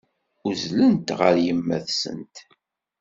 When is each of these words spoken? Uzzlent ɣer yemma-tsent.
Uzzlent 0.47 1.09
ɣer 1.19 1.35
yemma-tsent. 1.45 2.35